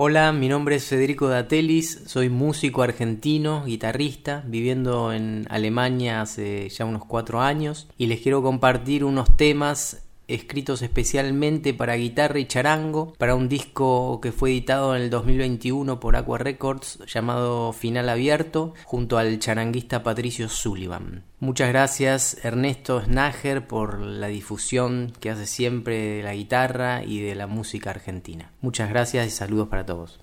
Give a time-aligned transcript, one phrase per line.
[0.00, 6.84] Hola, mi nombre es Federico Datelis, soy músico argentino, guitarrista, viviendo en Alemania hace ya
[6.84, 13.14] unos cuatro años y les quiero compartir unos temas escritos especialmente para guitarra y charango,
[13.18, 18.74] para un disco que fue editado en el 2021 por Aqua Records llamado Final Abierto,
[18.84, 21.24] junto al charanguista Patricio Sullivan.
[21.40, 27.34] Muchas gracias Ernesto Snager por la difusión que hace siempre de la guitarra y de
[27.34, 28.52] la música argentina.
[28.60, 30.20] Muchas gracias y saludos para todos.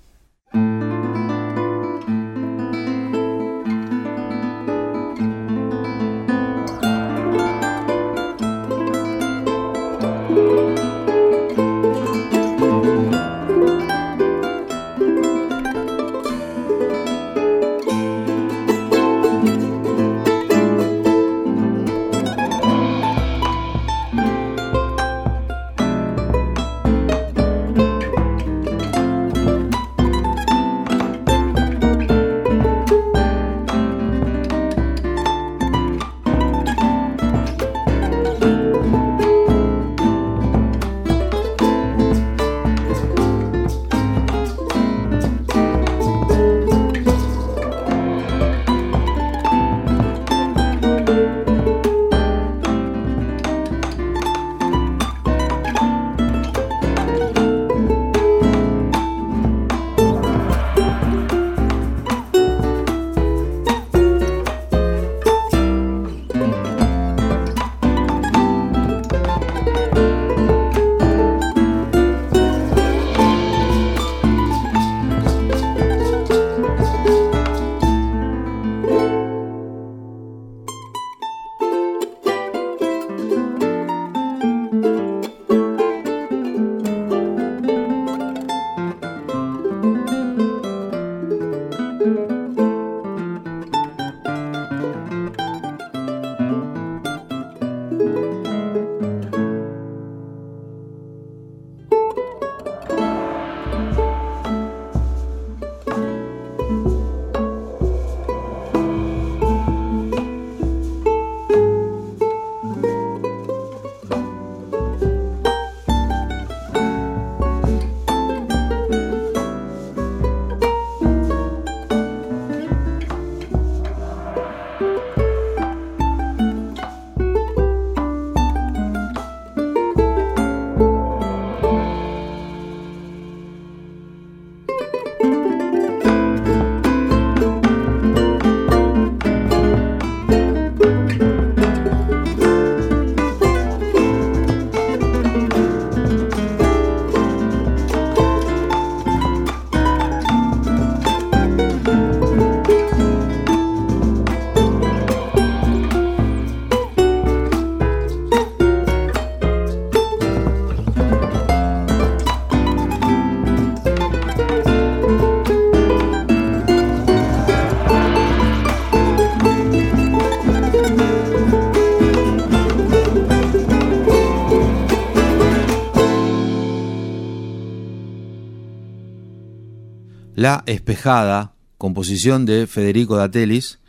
[180.45, 183.79] La Espejada, composición de Federico Datelis,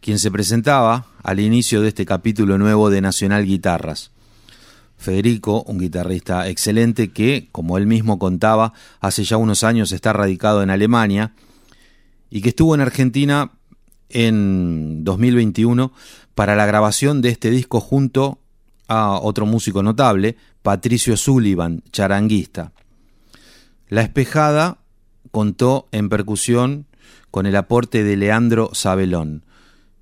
[0.00, 4.10] quien se presentaba al inicio de este capítulo nuevo de Nacional Guitarras.
[4.96, 10.62] Federico, un guitarrista excelente que, como él mismo contaba, hace ya unos años está radicado
[10.62, 11.34] en Alemania
[12.30, 13.52] y que estuvo en Argentina
[14.08, 15.92] en 2021
[16.34, 18.38] para la grabación de este disco junto
[18.88, 22.72] a otro músico notable, Patricio Sullivan, charanguista.
[23.90, 24.78] La Espejada
[25.32, 26.86] contó en percusión
[27.32, 29.44] con el aporte de Leandro Sabelón.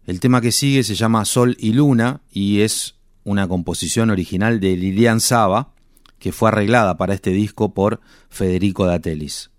[0.05, 4.77] El tema que sigue se llama Sol y Luna y es una composición original de
[4.77, 5.73] Lilian Saba
[6.19, 9.50] que fue arreglada para este disco por Federico Datelis.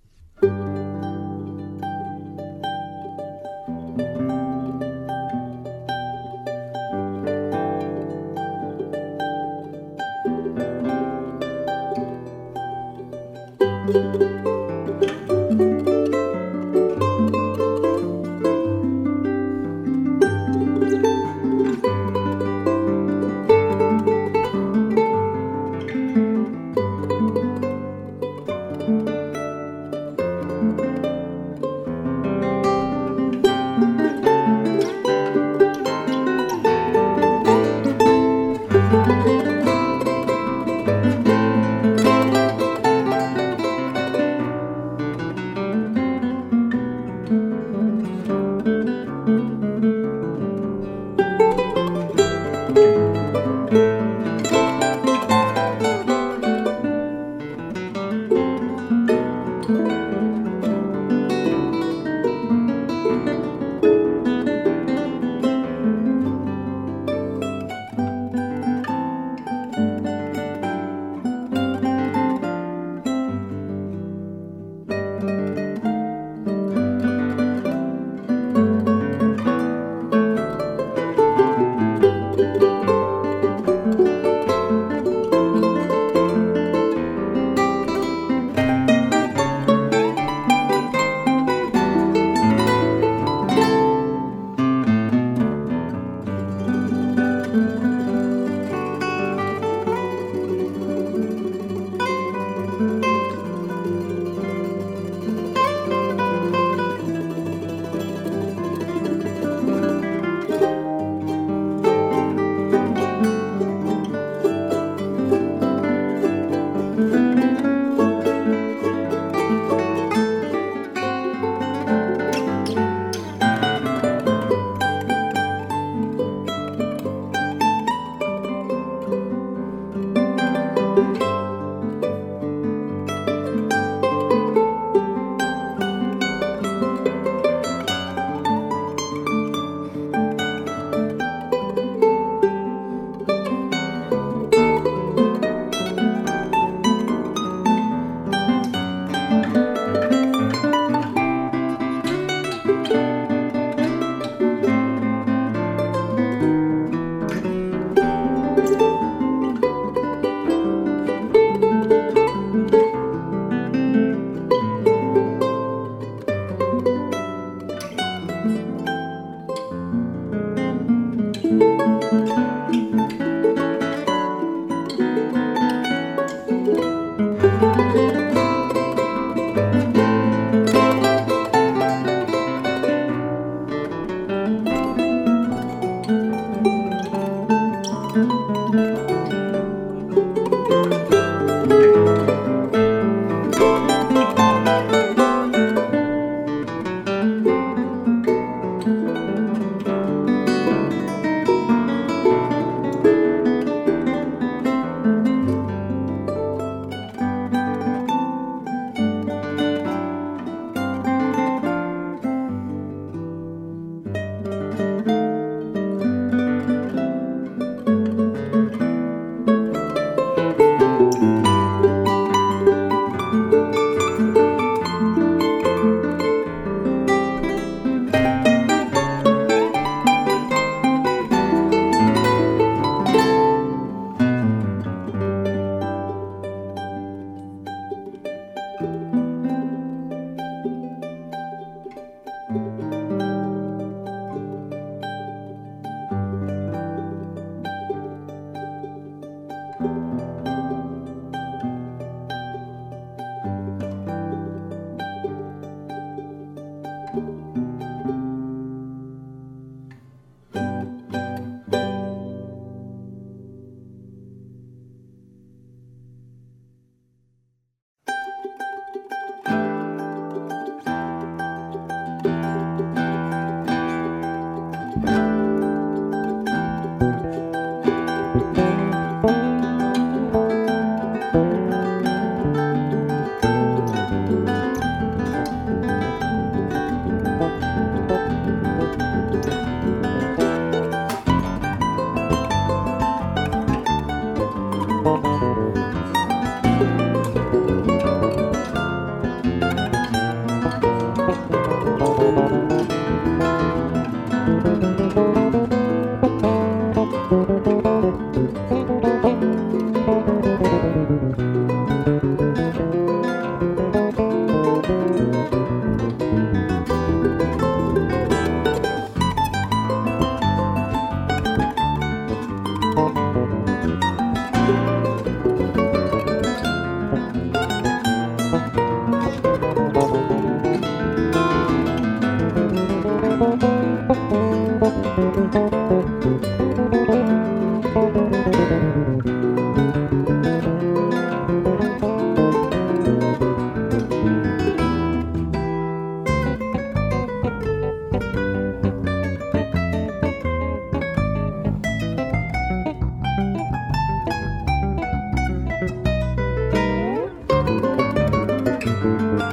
[358.84, 359.51] Música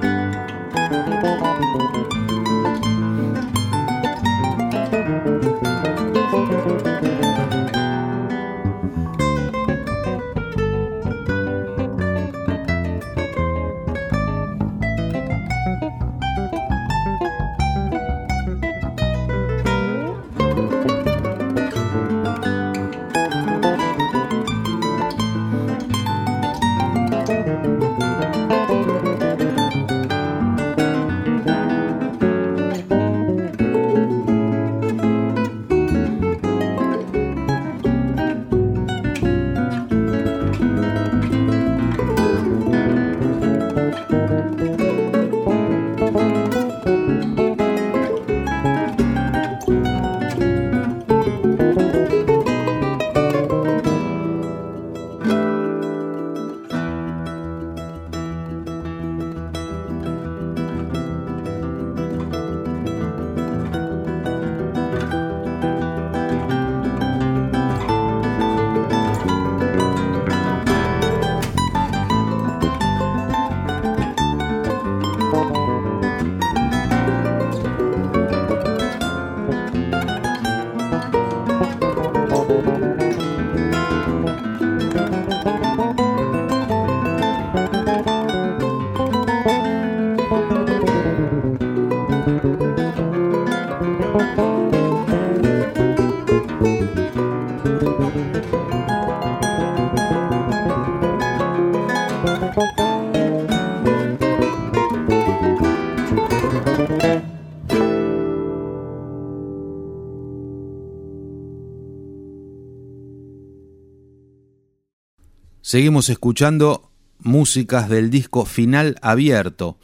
[115.68, 119.76] Seguimos escuchando músicas del disco Final Abierto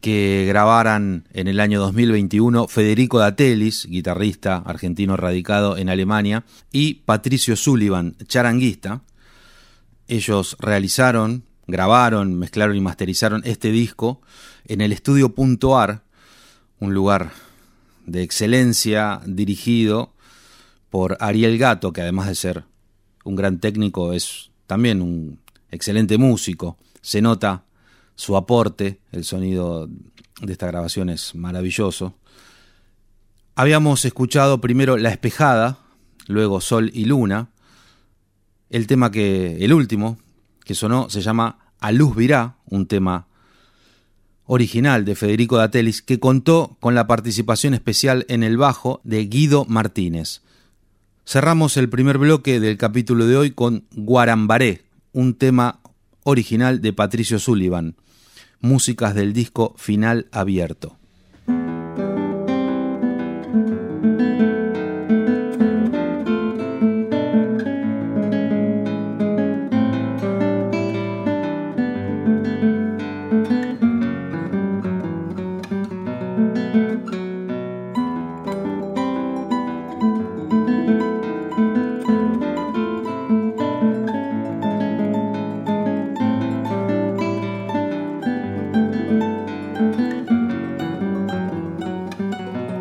[0.00, 7.54] que grabaran en el año 2021 Federico Datelis, guitarrista argentino radicado en Alemania, y Patricio
[7.54, 9.02] Sullivan, charanguista.
[10.08, 14.20] Ellos realizaron, grabaron, mezclaron y masterizaron este disco
[14.64, 16.02] en el estudio Punto Ar,
[16.80, 17.30] un lugar
[18.04, 20.12] de excelencia dirigido
[20.90, 22.64] por Ariel Gato, que además de ser
[23.22, 26.76] un gran técnico es también un excelente músico.
[27.00, 27.64] Se nota
[28.14, 29.88] su aporte, el sonido
[30.40, 32.14] de esta grabación es maravilloso.
[33.56, 35.78] Habíamos escuchado primero La Espejada,
[36.26, 37.48] luego Sol y Luna.
[38.68, 40.18] El tema que, el último,
[40.64, 43.26] que sonó, se llama A Luz Virá, un tema
[44.44, 49.64] original de Federico Datelis, que contó con la participación especial en el bajo de Guido
[49.64, 50.42] Martínez.
[51.28, 55.78] Cerramos el primer bloque del capítulo de hoy con Guarambaré, un tema
[56.24, 57.96] original de Patricio Sullivan
[58.60, 60.96] músicas del disco Final Abierto.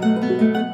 [0.07, 0.66] Música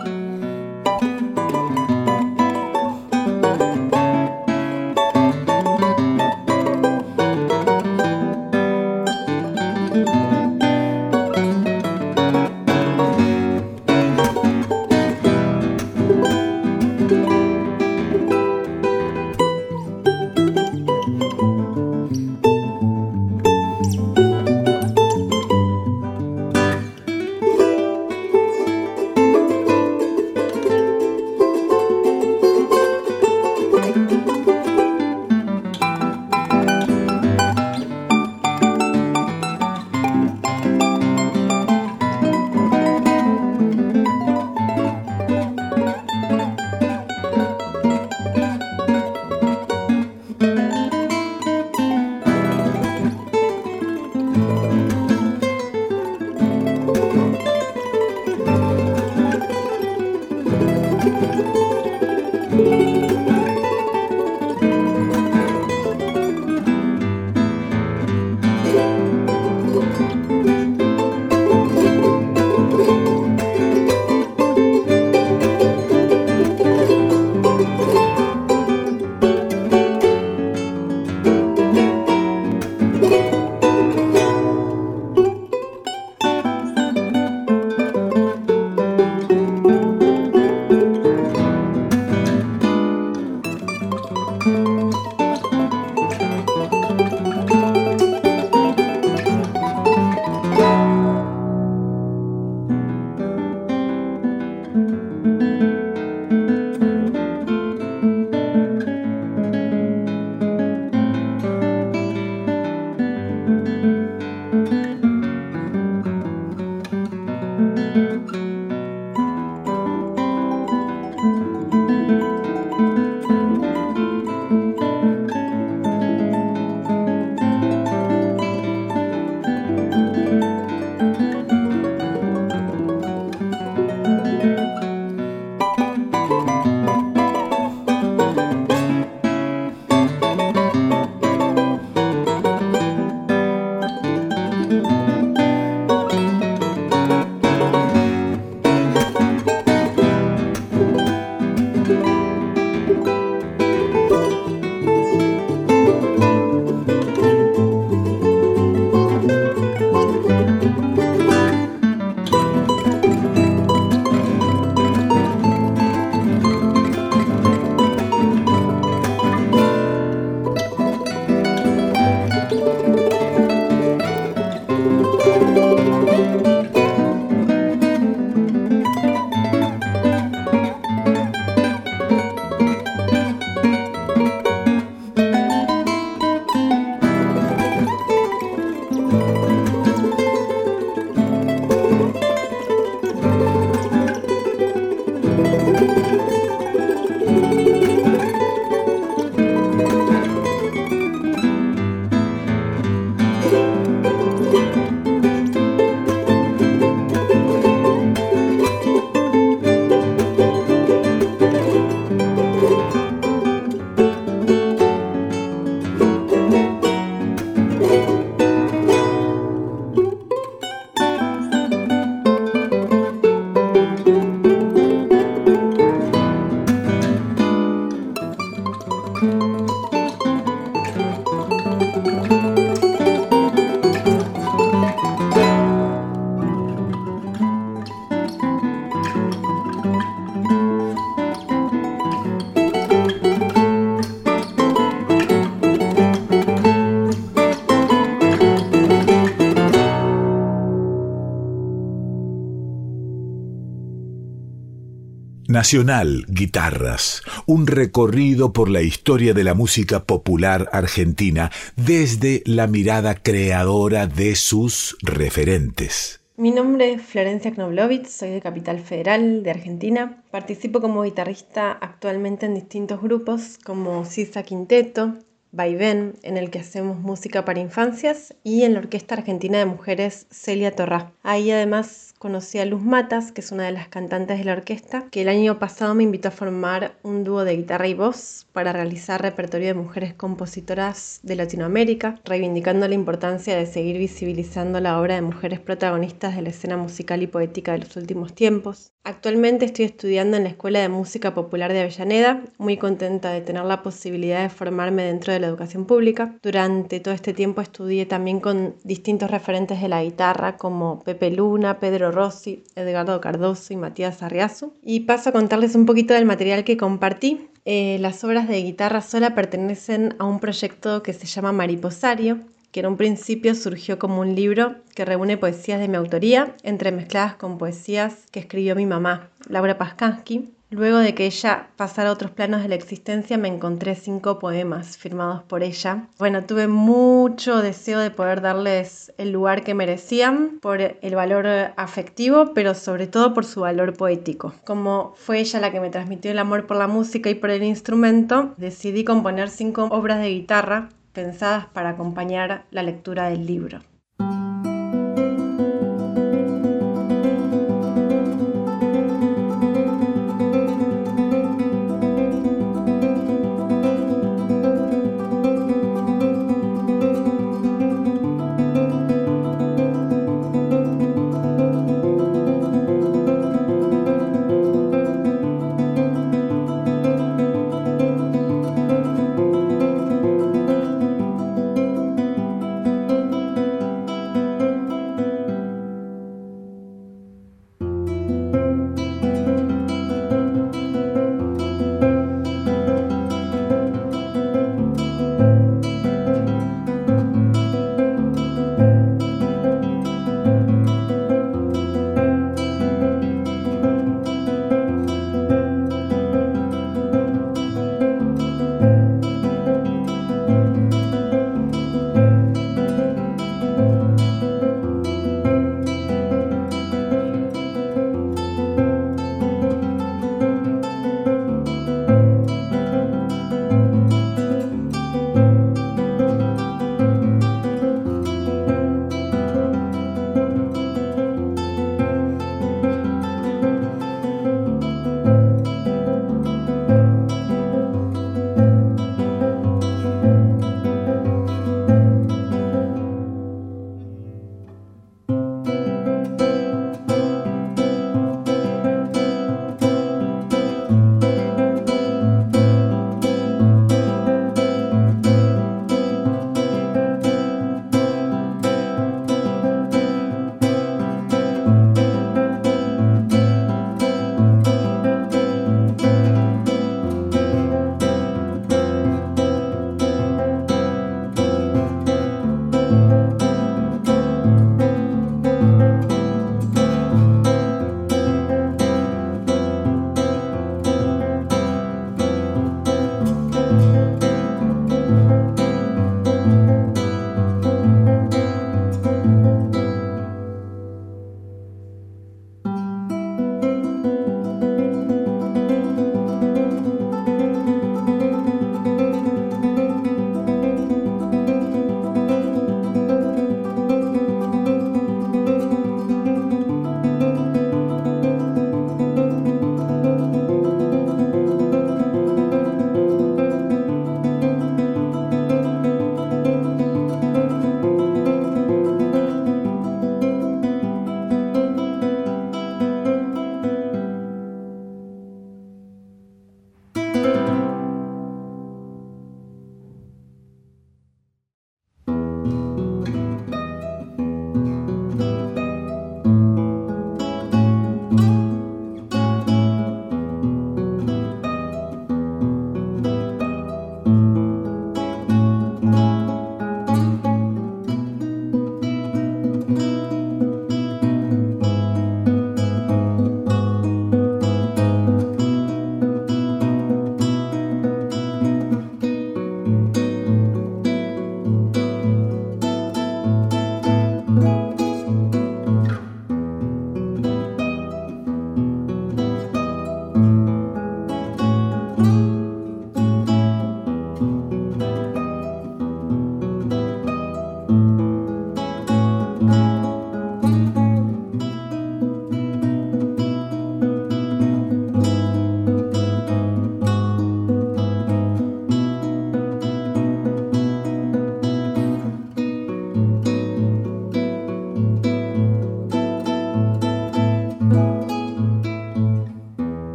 [255.64, 263.16] Nacional Guitarras, un recorrido por la historia de la música popular argentina desde la mirada
[263.16, 266.20] creadora de sus referentes.
[266.36, 270.22] Mi nombre es Florencia Knoblovitz, soy de Capital Federal de Argentina.
[270.32, 275.14] Participo como guitarrista actualmente en distintos grupos como Sisa Quinteto,
[275.54, 280.26] Vaivén, en el que hacemos música para infancias, y en la Orquesta Argentina de Mujeres
[280.32, 281.12] Celia Torrá.
[281.22, 285.08] Ahí además conocí a Luz Matas, que es una de las cantantes de la orquesta,
[285.12, 288.72] que el año pasado me invitó a formar un dúo de guitarra y voz para
[288.72, 295.16] realizar repertorio de mujeres compositoras de Latinoamérica, reivindicando la importancia de seguir visibilizando la obra
[295.16, 298.92] de mujeres protagonistas de la escena musical y poética de los últimos tiempos.
[299.06, 303.66] Actualmente estoy estudiando en la Escuela de Música Popular de Avellaneda, muy contenta de tener
[303.66, 306.38] la posibilidad de formarme dentro de la educación pública.
[306.42, 311.80] Durante todo este tiempo estudié también con distintos referentes de la guitarra como Pepe Luna,
[311.80, 314.74] Pedro Rossi, Edgardo Cardoso y Matías Arriazu.
[314.82, 317.50] Y paso a contarles un poquito del material que compartí.
[317.66, 322.40] Eh, las obras de guitarra sola pertenecen a un proyecto que se llama Mariposario,
[322.72, 327.36] que en un principio surgió como un libro que reúne poesías de mi autoría, entremezcladas
[327.36, 330.50] con poesías que escribió mi mamá, Laura Paskansky.
[330.74, 334.98] Luego de que ella pasara a otros planos de la existencia, me encontré cinco poemas
[334.98, 336.08] firmados por ella.
[336.18, 341.46] Bueno, tuve mucho deseo de poder darles el lugar que merecían por el valor
[341.78, 344.56] afectivo, pero sobre todo por su valor poético.
[344.66, 347.62] Como fue ella la que me transmitió el amor por la música y por el
[347.62, 353.82] instrumento, decidí componer cinco obras de guitarra pensadas para acompañar la lectura del libro.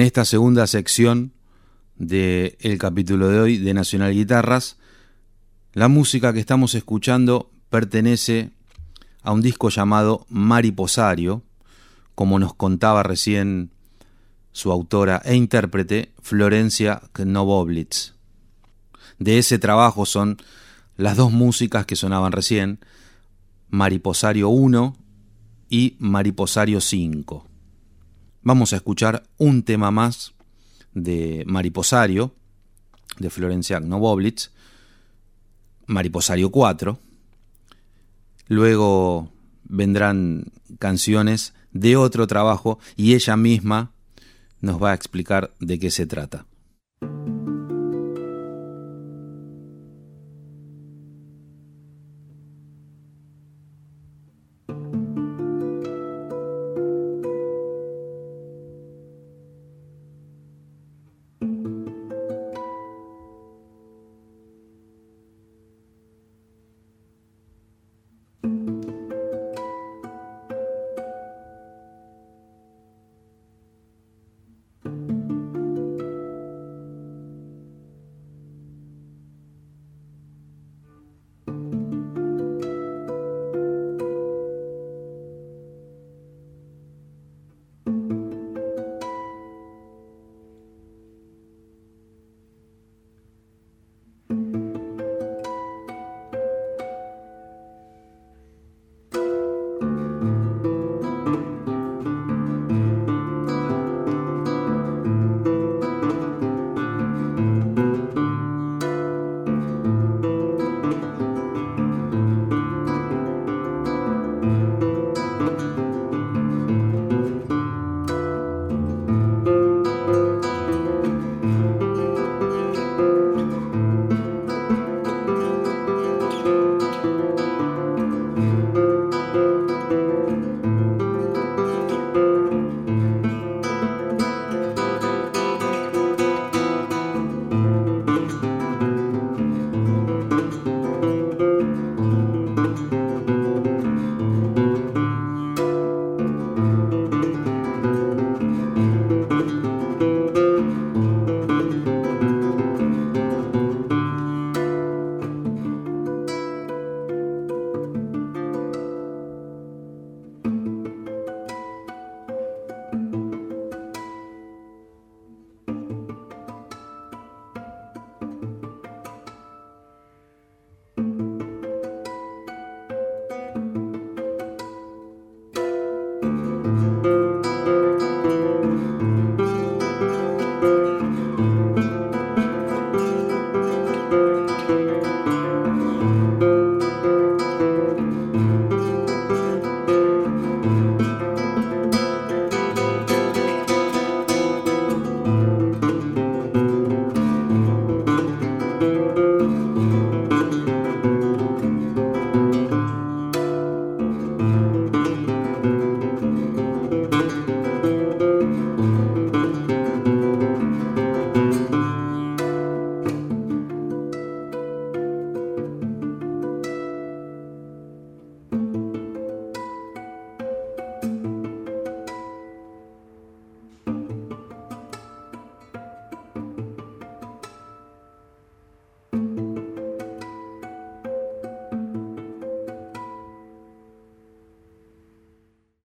[0.00, 1.34] En esta segunda sección
[1.96, 4.78] del capítulo de hoy de Nacional Guitarras,
[5.74, 8.48] la música que estamos escuchando pertenece
[9.22, 11.42] a un disco llamado Mariposario,
[12.14, 13.72] como nos contaba recién
[14.52, 18.14] su autora e intérprete Florencia Knoboblitz.
[19.18, 20.38] De ese trabajo son
[20.96, 22.78] las dos músicas que sonaban recién,
[23.68, 24.96] Mariposario 1
[25.68, 27.49] y Mariposario 5.
[28.42, 30.32] Vamos a escuchar un tema más
[30.94, 32.34] de Mariposario,
[33.18, 34.50] de Florencia Knoboblitz,
[35.86, 36.98] Mariposario 4.
[38.48, 39.30] Luego
[39.64, 43.92] vendrán canciones de otro trabajo y ella misma
[44.62, 46.46] nos va a explicar de qué se trata.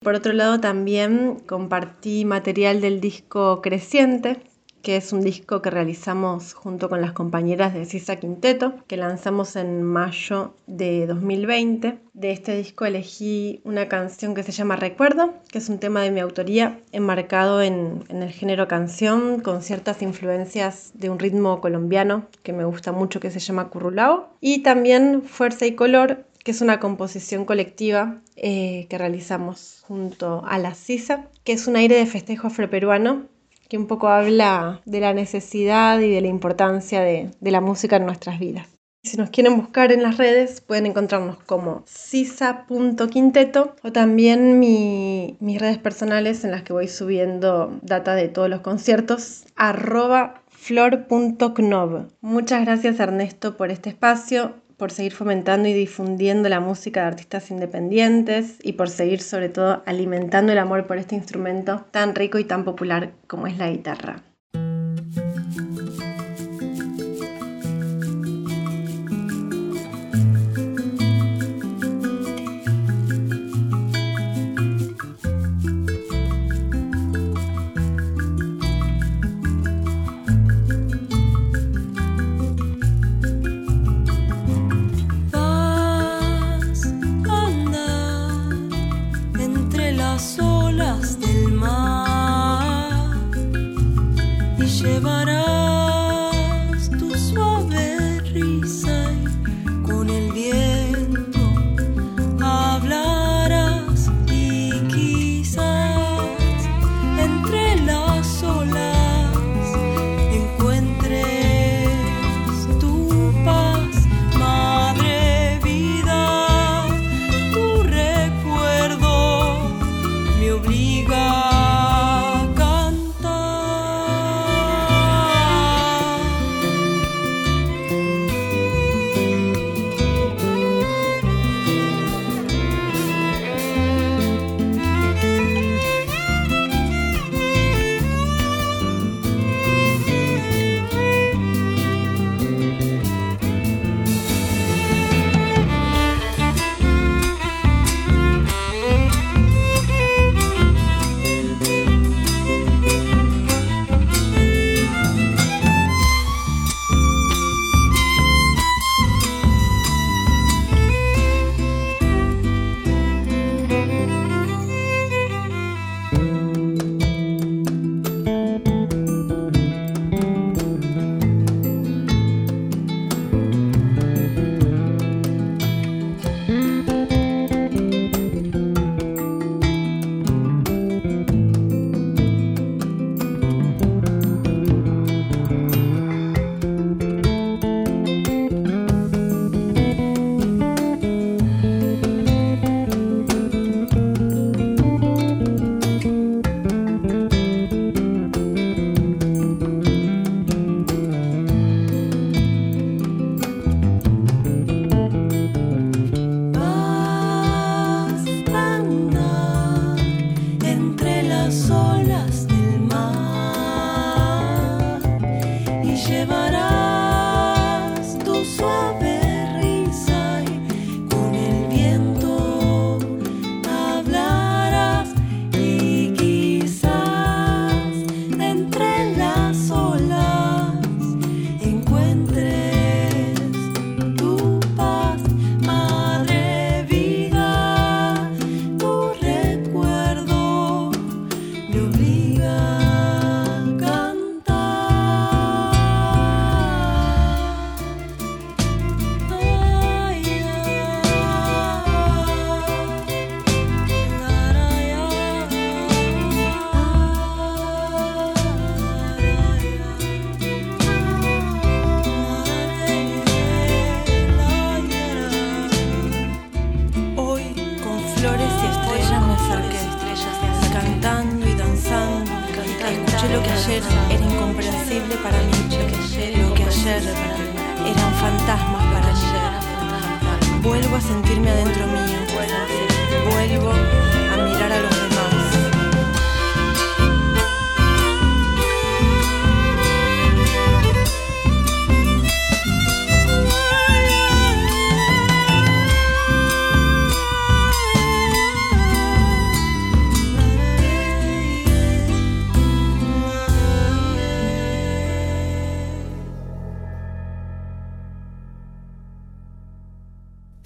[0.07, 4.37] Por otro lado, también compartí material del disco Creciente,
[4.81, 9.57] que es un disco que realizamos junto con las compañeras de Sisa Quinteto, que lanzamos
[9.57, 11.97] en mayo de 2020.
[12.13, 16.11] De este disco elegí una canción que se llama Recuerdo, que es un tema de
[16.11, 22.27] mi autoría enmarcado en, en el género canción, con ciertas influencias de un ritmo colombiano
[22.43, 24.29] que me gusta mucho, que se llama Currulao.
[24.39, 30.57] Y también Fuerza y Color, que es una composición colectiva eh, que realizamos junto a
[30.57, 33.25] la CISA, que es un aire de festejo afroperuano
[33.67, 38.05] que un poco habla de la necesidad y de la importancia de, la música en
[38.05, 38.65] nuestras vidas.
[39.03, 45.79] Si nos quieren buscar en las redes, pueden encontrarnos como sisa.quinteto o también mis redes
[45.79, 52.07] personales en las que voy subiendo data de todos los conciertos, arroba flor.knob.
[52.21, 57.51] Muchas gracias Ernesto por este espacio por seguir fomentando y difundiendo la música de artistas
[57.51, 62.43] independientes y por seguir sobre todo alimentando el amor por este instrumento tan rico y
[62.43, 64.26] tan popular como es la guitarra.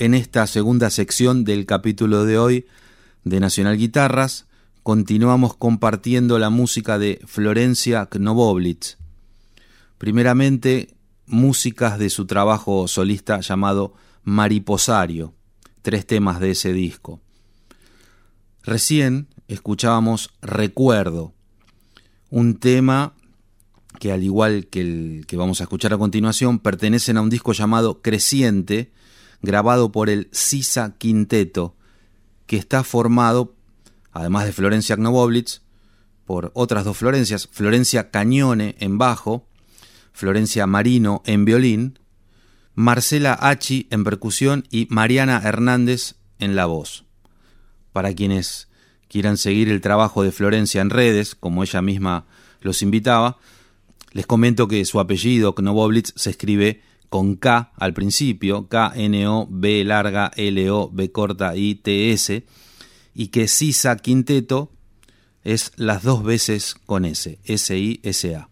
[0.01, 2.65] En esta segunda sección del capítulo de hoy
[3.23, 4.47] de Nacional Guitarras,
[4.81, 8.97] continuamos compartiendo la música de Florencia Knoboblitz.
[9.99, 10.95] Primeramente,
[11.27, 15.35] músicas de su trabajo solista llamado Mariposario,
[15.83, 17.21] tres temas de ese disco.
[18.63, 21.35] Recién escuchábamos Recuerdo,
[22.31, 23.13] un tema
[23.99, 27.53] que al igual que el que vamos a escuchar a continuación, pertenecen a un disco
[27.53, 28.91] llamado Creciente,
[29.41, 31.75] grabado por el Sisa Quinteto,
[32.45, 33.55] que está formado,
[34.11, 35.61] además de Florencia Knoboblitz,
[36.25, 39.47] por otras dos Florencias, Florencia Cañone en bajo,
[40.13, 41.99] Florencia Marino en violín,
[42.75, 47.05] Marcela Hachi en percusión y Mariana Hernández en la voz.
[47.91, 48.69] Para quienes
[49.09, 52.25] quieran seguir el trabajo de Florencia en redes, como ella misma
[52.61, 53.37] los invitaba,
[54.13, 56.81] les comento que su apellido, Knoboblitz, se escribe
[57.11, 62.45] con K al principio, K-N-O-B larga L-O B corta I-T-S,
[63.13, 64.71] y que Sisa Quinteto
[65.43, 68.47] es las dos veces con S, S-I-S-A.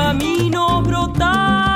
[0.00, 1.69] camino brotar.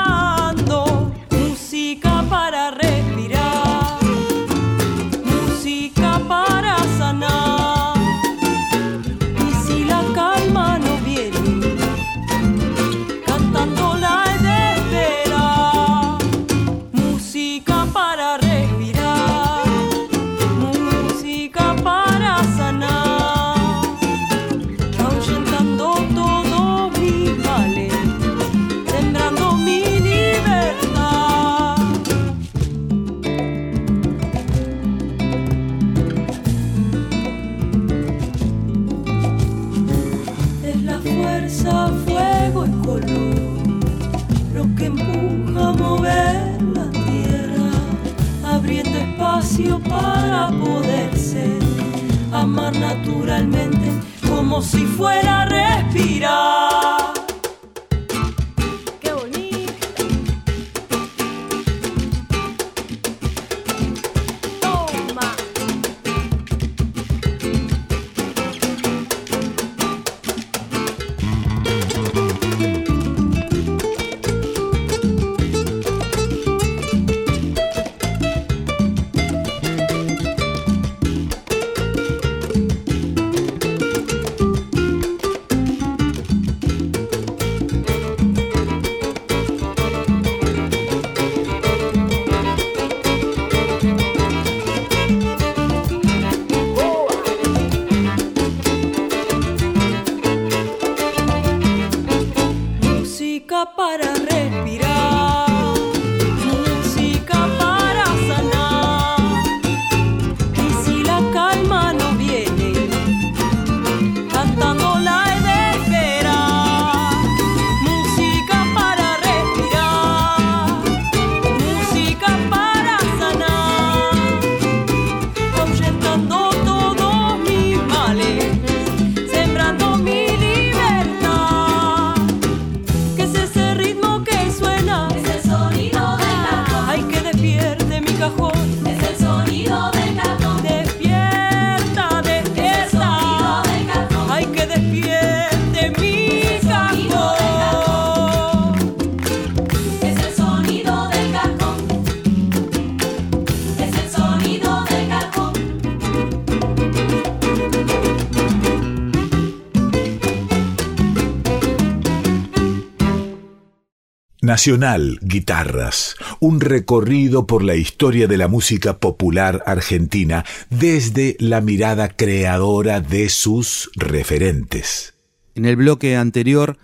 [164.54, 172.08] Nacional Guitarras, un recorrido por la historia de la música popular argentina desde la mirada
[172.08, 175.14] creadora de sus referentes.
[175.56, 176.78] En el bloque anterior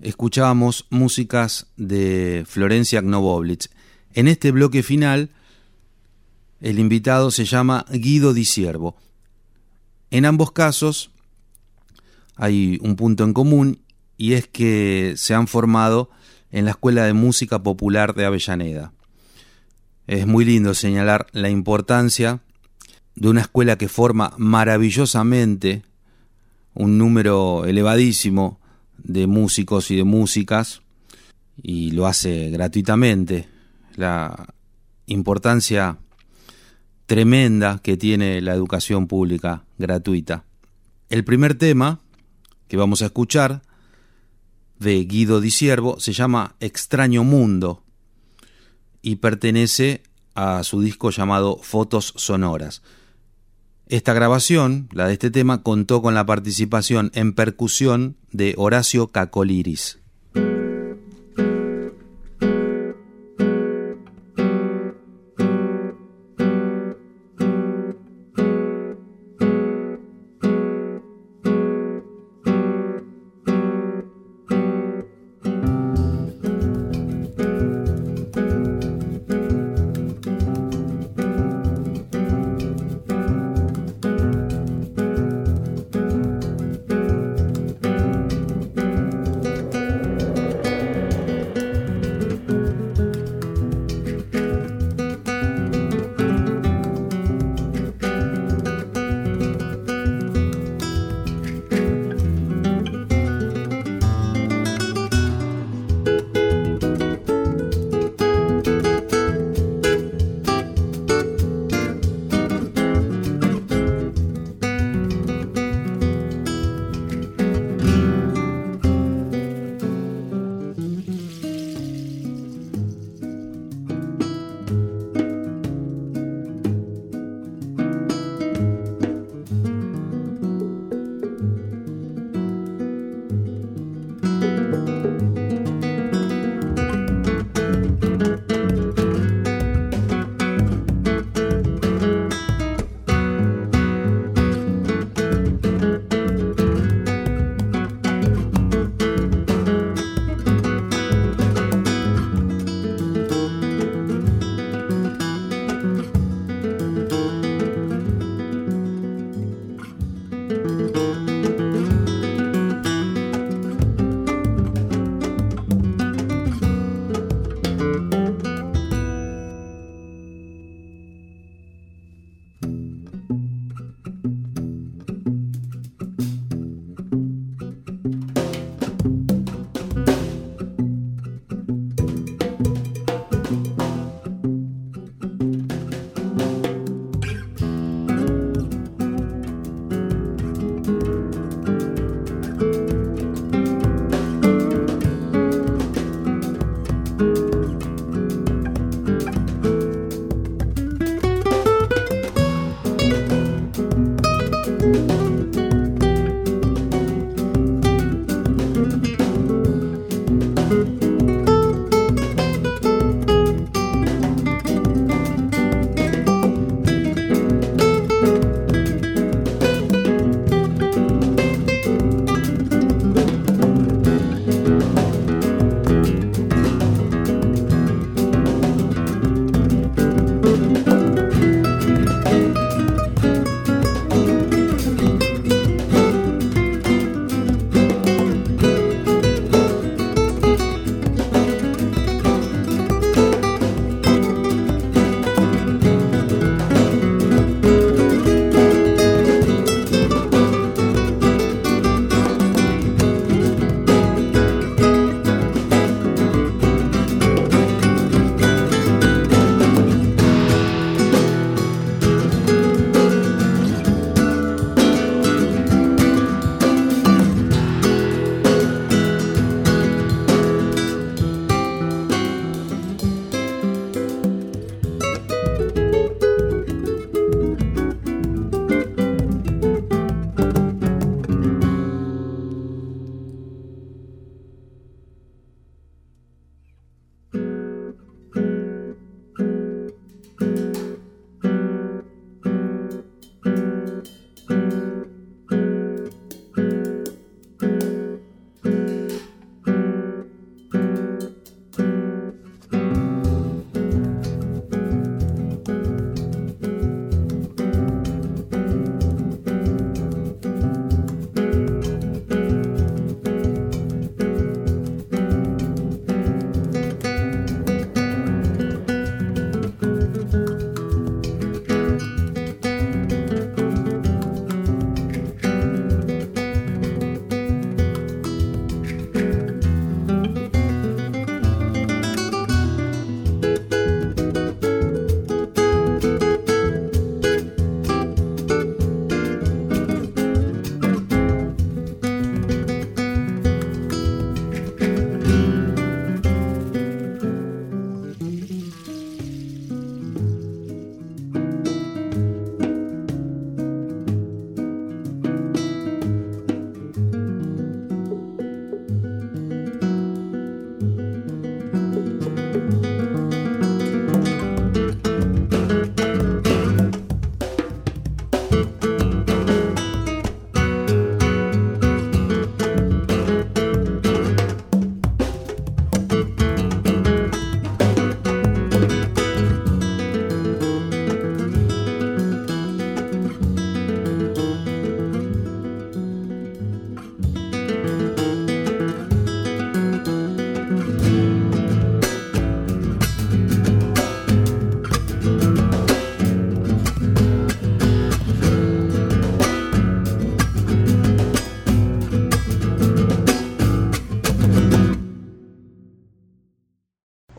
[0.00, 3.70] escuchábamos músicas de Florencia Knoboblitz.
[4.12, 5.30] En este bloque final,
[6.60, 8.96] el invitado se llama Guido Di Ciervo.
[10.10, 11.12] En ambos casos
[12.34, 13.82] hay un punto en común
[14.16, 16.10] y es que se han formado
[16.54, 18.92] en la Escuela de Música Popular de Avellaneda.
[20.06, 22.42] Es muy lindo señalar la importancia
[23.16, 25.82] de una escuela que forma maravillosamente
[26.72, 28.60] un número elevadísimo
[28.98, 30.82] de músicos y de músicas
[31.60, 33.48] y lo hace gratuitamente.
[33.96, 34.54] La
[35.06, 35.98] importancia
[37.06, 40.44] tremenda que tiene la educación pública gratuita.
[41.10, 41.98] El primer tema
[42.68, 43.62] que vamos a escuchar
[44.84, 47.82] de Guido Di Siervo se llama Extraño Mundo
[49.02, 50.02] y pertenece
[50.34, 52.82] a su disco llamado Fotos Sonoras.
[53.86, 59.98] Esta grabación, la de este tema, contó con la participación en percusión de Horacio Cacoliris.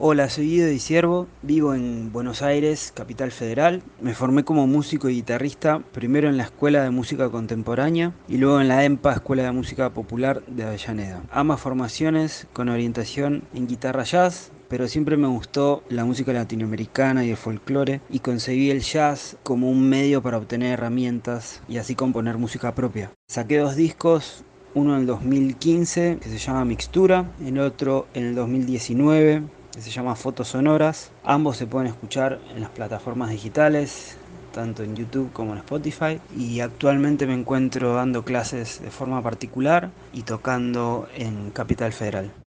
[0.07, 3.81] Hola, soy Guido Di Siervo, vivo en Buenos Aires, capital federal.
[3.99, 8.61] Me formé como músico y guitarrista, primero en la Escuela de Música Contemporánea y luego
[8.61, 11.23] en la EMPA, Escuela de Música Popular de Avellaneda.
[11.31, 17.31] Ambas formaciones con orientación en guitarra jazz, pero siempre me gustó la música latinoamericana y
[17.31, 22.37] el folclore y concebí el jazz como un medio para obtener herramientas y así componer
[22.37, 23.11] música propia.
[23.27, 24.45] Saqué dos discos,
[24.75, 30.15] uno en el 2015 que se llama Mixtura, el otro en el 2019 se llama
[30.15, 31.11] Fotos Sonoras.
[31.23, 34.17] Ambos se pueden escuchar en las plataformas digitales,
[34.53, 36.19] tanto en YouTube como en Spotify.
[36.37, 42.44] Y actualmente me encuentro dando clases de forma particular y tocando en Capital Federal.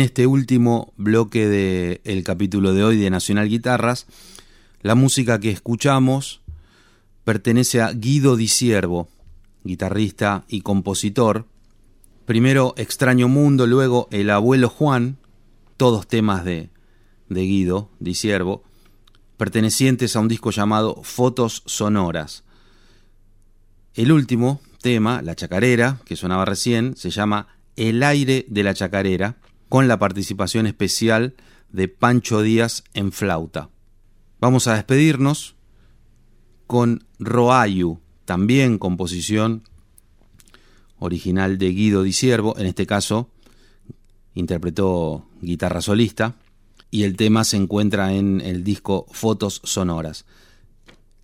[0.00, 4.06] En este último bloque del capítulo de hoy de Nacional Guitarras,
[4.80, 6.40] la música que escuchamos
[7.22, 9.10] pertenece a Guido Di Siervo,
[9.62, 11.44] guitarrista y compositor.
[12.24, 15.18] Primero Extraño Mundo, luego El Abuelo Juan,
[15.76, 16.70] todos temas de,
[17.28, 18.64] de Guido Di Siervo,
[19.36, 22.44] pertenecientes a un disco llamado Fotos Sonoras.
[23.92, 29.36] El último tema, La Chacarera, que sonaba recién, se llama El aire de la Chacarera,
[29.70, 31.36] con la participación especial
[31.70, 33.70] de Pancho Díaz en flauta.
[34.40, 35.54] Vamos a despedirnos
[36.66, 39.62] con Roayu, también composición
[40.98, 43.30] original de Guido Di Siervo, en este caso
[44.34, 46.34] interpretó guitarra solista,
[46.90, 50.26] y el tema se encuentra en el disco Fotos Sonoras.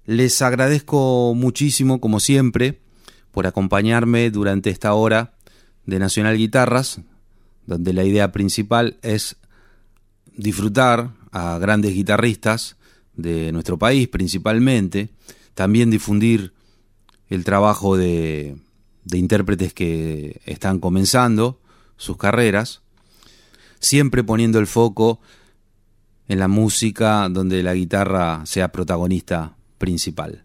[0.04, 2.80] Les agradezco muchísimo, como siempre,
[3.32, 5.34] por acompañarme durante esta hora
[5.84, 7.00] de Nacional Guitarras,
[7.66, 9.36] donde la idea principal es
[10.36, 12.76] disfrutar a grandes guitarristas
[13.14, 15.08] de nuestro país principalmente,
[15.54, 16.52] también difundir
[17.28, 18.56] el trabajo de,
[19.12, 21.58] intérpretes que están comenzando
[21.96, 22.82] sus carreras,
[23.80, 25.20] siempre poniendo el foco
[26.28, 30.44] en la música donde la guitarra sea protagonista principal.